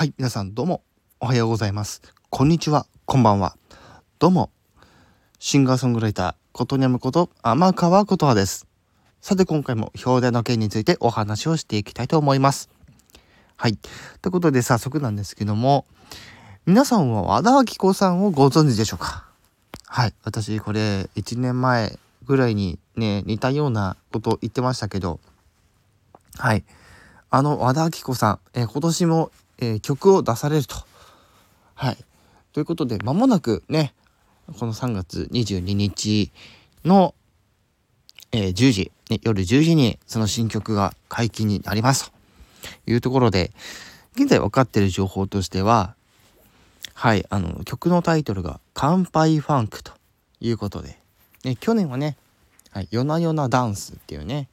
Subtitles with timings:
[0.00, 0.82] はい、皆さんどうも
[1.20, 2.00] おはようございます。
[2.30, 3.58] こんにちは、こんばんは。
[4.18, 4.50] どうも、
[5.38, 8.66] シンガーソングライター、ことにゃむこと天川琴葉です。
[9.20, 12.70] さて今回も表題の件についてお話をしていきたいと思います。
[13.56, 13.76] はい。
[14.22, 15.84] ということで早速なんですけども、
[16.64, 19.26] 皆さんは和田明子さんをご存知でしょうか？
[19.84, 20.14] はい。
[20.24, 25.20] 私これ1年前ぐらいにね、似たようなことを言ってましたけど、
[26.38, 26.64] はい。
[27.28, 29.30] あの和田アキ子さん、え、今年も、
[29.60, 30.76] えー、曲を出されると。
[31.74, 31.96] はい。
[32.52, 33.94] ということで、間もなくね、
[34.58, 36.32] この3月22日
[36.84, 37.14] の、
[38.32, 42.12] えー、10時、ね、夜10時にその新曲が解禁になります
[42.84, 43.52] というところで、
[44.16, 45.94] 現在分かっている情報としては、
[46.94, 49.92] はい、あの、曲のタイトルが乾杯ファンクと
[50.40, 50.98] いうことで、
[51.44, 52.16] ね、去年はね、
[52.70, 54.48] はい、夜な夜なダンスっていうね、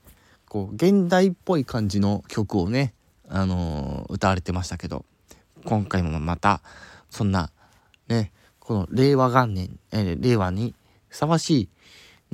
[0.47, 2.93] こう現代っぽい感じの曲をね、
[3.29, 5.05] あの、歌われてましたけど
[5.65, 6.61] 今回もまた
[7.09, 7.51] そんな
[8.07, 10.75] ねこの令和元年、え、令和に
[11.09, 11.69] ふさわしい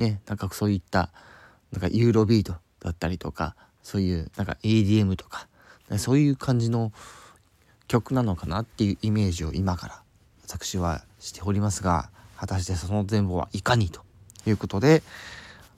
[0.02, 1.10] ねなんかそういった
[1.72, 5.48] なんかユーロビートだったりとかそういうなんか EDM とか
[5.98, 6.92] そういう感じの
[7.88, 10.02] 曲なのかなっていうイメージを今から
[10.44, 14.02] 私はしておりますが果たしてその全貌はいかにと
[14.46, 15.02] いうことで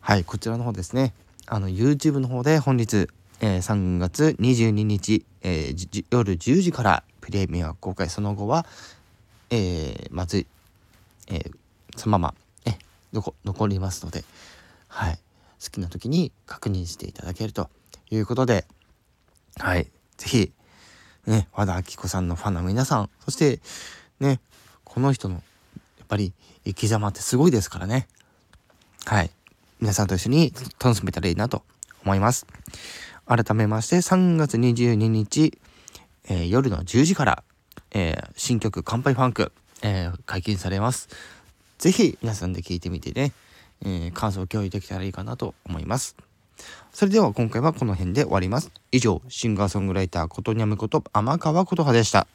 [0.00, 1.14] はいこちらの方ですね。
[1.48, 3.08] あの YouTube の方で本日、
[3.40, 8.66] えー、3月22日、えー、夜10時からプレミア公開その後は、
[9.50, 10.46] えー、まず、
[11.28, 11.50] えー、
[11.96, 12.34] そのまま、
[12.66, 12.78] え
[13.44, 14.24] 残りますので、
[14.88, 15.18] はい、
[15.62, 17.68] 好きな時に確認していただけると
[18.10, 18.66] いうことで、
[19.58, 20.52] はい、是非
[21.26, 23.60] ね、和田アキ子さんのファンの皆さん、そして、
[24.20, 24.40] ね、
[24.84, 25.40] この人の、や
[26.04, 26.32] っぱり
[26.64, 28.06] 生き様ってすごいですからね。
[29.04, 29.30] はい。
[29.80, 31.62] 皆さんと一緒に楽しめたらいいなと
[32.04, 32.46] 思います。
[33.26, 35.58] 改めまして3月22日、
[36.28, 37.42] えー、夜の10時から、
[37.92, 41.08] えー、新曲乾杯ファンク、えー、解禁されます。
[41.78, 43.32] ぜひ皆さんで聴いてみてね、
[43.84, 46.16] え感想を共有できたらいいかなと思います。
[46.92, 48.70] それでは今回はこの辺で終わります。
[48.92, 52.26] 以上、シンガーソングライターことにゃむこと天川琴葉でした。